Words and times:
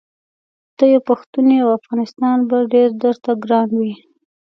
ته 0.77 0.83
یو 0.93 1.01
پښتون 1.09 1.45
یې 1.53 1.57
او 1.63 1.69
افغانستان 1.79 2.37
به 2.49 2.57
ډېر 2.73 2.89
درته 3.03 3.31
ګران 3.43 3.69
وي. 3.79 3.93